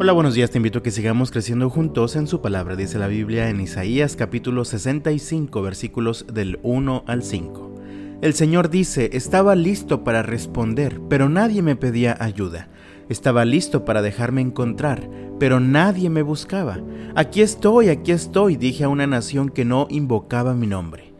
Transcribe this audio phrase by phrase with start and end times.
[0.00, 3.08] Hola, buenos días, te invito a que sigamos creciendo juntos en su palabra, dice la
[3.08, 7.74] Biblia en Isaías capítulo 65 versículos del 1 al 5.
[8.22, 12.68] El Señor dice, estaba listo para responder, pero nadie me pedía ayuda.
[13.08, 16.78] Estaba listo para dejarme encontrar, pero nadie me buscaba.
[17.16, 21.12] Aquí estoy, aquí estoy, dije a una nación que no invocaba mi nombre.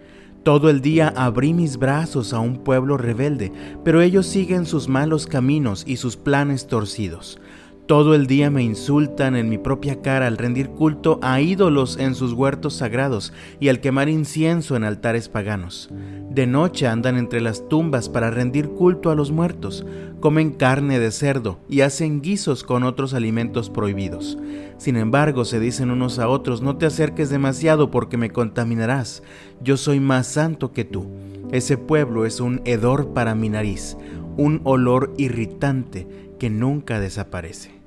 [0.45, 3.53] Todo el día abrí mis brazos a un pueblo rebelde,
[3.85, 7.41] pero ellos siguen sus malos caminos y sus planes torcidos.
[7.89, 12.15] Todo el día me insultan en mi propia cara al rendir culto a ídolos en
[12.15, 15.89] sus huertos sagrados y al quemar incienso en altares paganos.
[16.29, 19.87] De noche andan entre las tumbas para rendir culto a los muertos,
[20.21, 24.37] comen carne de cerdo y hacen guisos con otros alimentos prohibidos.
[24.77, 29.23] Sin embargo, se dicen unos a otros, no te acerques demasiado porque me contaminarás,
[29.63, 31.07] yo soy más santo que tú.
[31.53, 33.97] Ese pueblo es un hedor para mi nariz,
[34.37, 36.07] un olor irritante
[36.39, 37.78] que nunca desaparece.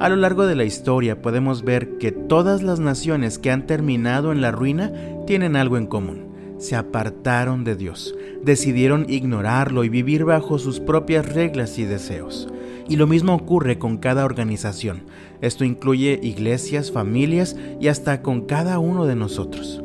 [0.00, 4.32] A lo largo de la historia podemos ver que todas las naciones que han terminado
[4.32, 4.90] en la ruina
[5.26, 6.56] tienen algo en común.
[6.56, 12.48] Se apartaron de Dios, decidieron ignorarlo y vivir bajo sus propias reglas y deseos.
[12.88, 15.02] Y lo mismo ocurre con cada organización.
[15.42, 19.82] Esto incluye iglesias, familias y hasta con cada uno de nosotros.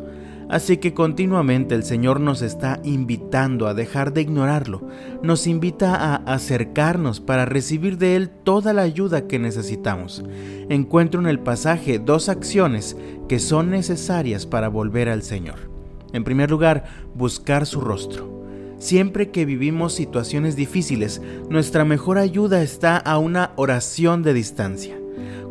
[0.50, 4.88] Así que continuamente el Señor nos está invitando a dejar de ignorarlo,
[5.24, 10.24] nos invita a acercarnos para recibir de Él toda la ayuda que necesitamos.
[10.70, 12.96] Encuentro en el pasaje dos acciones
[13.28, 15.72] que son necesarias para volver al Señor.
[16.14, 18.36] En primer lugar, buscar su rostro.
[18.78, 24.98] Siempre que vivimos situaciones difíciles, nuestra mejor ayuda está a una oración de distancia.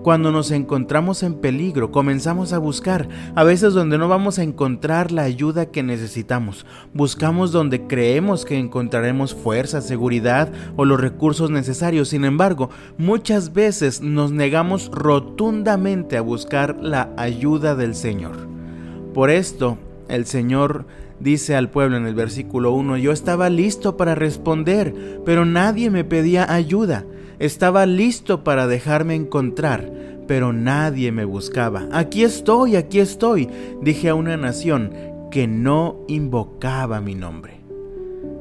[0.04, 5.10] Cuando nos encontramos en peligro, comenzamos a buscar, a veces donde no vamos a encontrar
[5.10, 6.66] la ayuda que necesitamos.
[6.92, 12.10] Buscamos donde creemos que encontraremos fuerza, seguridad o los recursos necesarios.
[12.10, 18.36] Sin embargo, muchas veces nos negamos rotundamente a buscar la ayuda del Señor.
[19.14, 19.78] Por esto,
[20.08, 20.84] el Señor
[21.18, 26.04] dice al pueblo en el versículo 1, yo estaba listo para responder, pero nadie me
[26.04, 27.06] pedía ayuda.
[27.44, 29.92] Estaba listo para dejarme encontrar,
[30.26, 31.86] pero nadie me buscaba.
[31.92, 33.50] Aquí estoy, aquí estoy,
[33.82, 34.94] dije a una nación
[35.30, 37.60] que no invocaba mi nombre.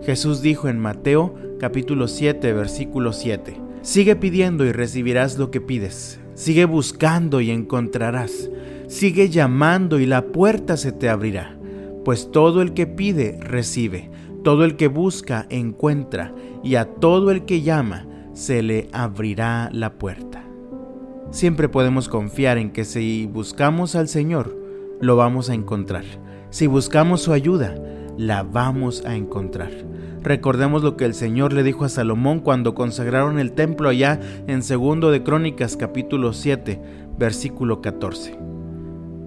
[0.03, 6.22] Jesús dijo en Mateo capítulo 7 versículo 7, Sigue pidiendo y recibirás lo que pides.
[6.34, 8.50] Sigue buscando y encontrarás.
[8.88, 11.58] Sigue llamando y la puerta se te abrirá.
[12.06, 14.09] Pues todo el que pide, recibe.
[14.46, 16.34] Todo el que busca, encuentra.
[16.64, 20.44] Y a todo el que llama, se le abrirá la puerta.
[21.31, 24.55] Siempre podemos confiar en que si buscamos al Señor,
[25.01, 26.03] lo vamos a encontrar.
[26.49, 27.75] Si buscamos su ayuda,
[28.17, 29.72] la vamos a encontrar.
[30.22, 34.61] Recordemos lo que el Señor le dijo a Salomón cuando consagraron el templo allá en
[34.61, 36.79] segundo de Crónicas capítulo 7,
[37.17, 38.38] versículo 14.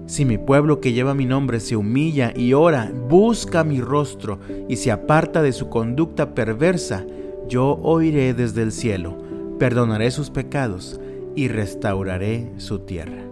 [0.07, 4.77] Si mi pueblo que lleva mi nombre se humilla y ora, busca mi rostro y
[4.77, 7.05] se aparta de su conducta perversa,
[7.47, 9.17] yo oiré desde el cielo,
[9.59, 10.99] perdonaré sus pecados
[11.35, 13.23] y restauraré su tierra.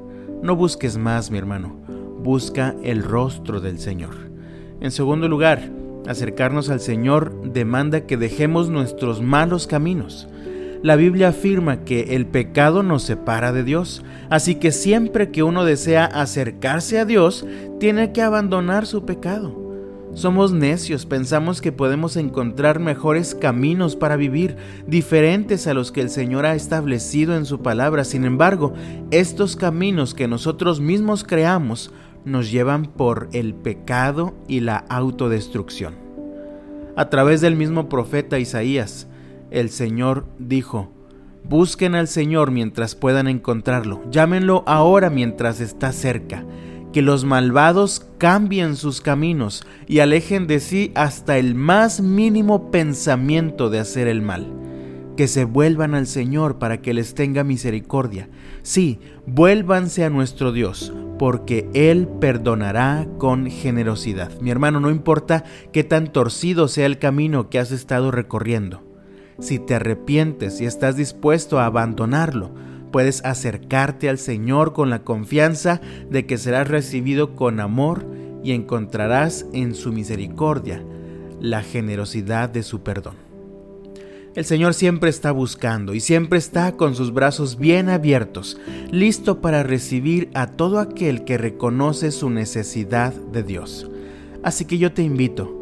[0.41, 1.75] No busques más, mi hermano,
[2.23, 4.15] busca el rostro del Señor.
[4.79, 5.69] En segundo lugar,
[6.07, 10.27] acercarnos al Señor demanda que dejemos nuestros malos caminos.
[10.83, 15.65] La Biblia afirma que el pecado nos separa de Dios, así que siempre que uno
[15.65, 17.45] desea acercarse a Dios,
[17.79, 19.64] tiene que abandonar su pecado.
[20.15, 24.55] Somos necios, pensamos que podemos encontrar mejores caminos para vivir,
[24.87, 28.05] diferentes a los que el Señor ha establecido en su palabra.
[28.05, 28.73] Sin embargo,
[29.11, 31.91] estos caminos que nosotros mismos creamos
[32.23, 35.95] nos llevan por el pecado y la autodestrucción.
[36.95, 39.07] A través del mismo profeta Isaías,
[39.51, 40.93] el Señor dijo,
[41.43, 46.45] Busquen al Señor mientras puedan encontrarlo, llámenlo ahora mientras está cerca
[46.95, 53.69] que los malvados cambien sus caminos y alejen de sí hasta el más mínimo pensamiento
[53.69, 54.47] de hacer el mal.
[55.17, 58.29] Que se vuelvan al Señor para que les tenga misericordia.
[58.61, 64.31] Sí, vuélvanse a nuestro Dios, porque Él perdonará con generosidad.
[64.39, 65.43] Mi hermano, no importa
[65.73, 68.85] qué tan torcido sea el camino que has estado recorriendo.
[69.39, 72.51] Si te arrepientes y estás dispuesto a abandonarlo,
[72.95, 78.05] puedes acercarte al Señor con la confianza de que serás recibido con amor
[78.41, 80.81] y encontrarás en su misericordia
[81.41, 83.15] la generosidad de su perdón.
[84.33, 88.57] El Señor siempre está buscando y siempre está con sus brazos bien abiertos,
[88.91, 93.91] listo para recibir a todo aquel que reconoce su necesidad de Dios.
[94.41, 95.53] Así que yo te invito,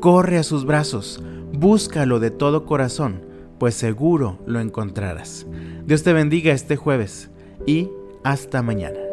[0.00, 3.27] corre a sus brazos, búscalo de todo corazón,
[3.58, 5.46] pues seguro lo encontrarás.
[5.84, 7.30] Dios te bendiga este jueves.
[7.66, 7.90] y
[8.24, 9.07] hasta mañana.